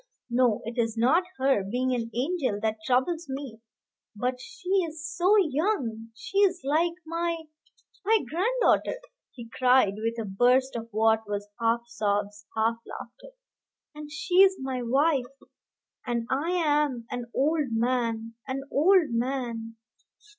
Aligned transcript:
No, 0.31 0.63
it 0.65 0.79
is 0.79 0.97
not 0.97 1.25
her 1.37 1.63
being 1.63 1.93
an 1.93 2.09
angel 2.15 2.59
that 2.63 2.79
troubles 2.87 3.27
me; 3.29 3.61
but 4.15 4.41
she 4.41 4.67
is 4.83 5.07
so 5.07 5.35
young! 5.37 6.09
She 6.15 6.39
is 6.39 6.61
like 6.63 6.95
my 7.05 7.43
my 8.03 8.17
granddaughter," 8.27 8.99
he 9.31 9.47
cried, 9.47 9.97
with 9.97 10.17
a 10.17 10.25
burst 10.25 10.75
of 10.75 10.89
what 10.89 11.27
was 11.29 11.47
half 11.59 11.81
sobs, 11.87 12.47
half 12.57 12.77
laughter; 12.83 13.35
"and 13.93 14.09
she 14.11 14.41
is 14.41 14.57
my 14.59 14.81
wife, 14.81 15.27
and 16.03 16.25
I 16.31 16.49
am 16.49 17.05
an 17.11 17.27
old 17.35 17.67
man 17.69 18.33
an 18.47 18.63
old 18.71 19.11
man! 19.11 19.75